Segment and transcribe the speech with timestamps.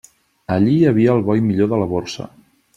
[0.55, 2.29] Allí hi havia el bo i millor de la Borsa.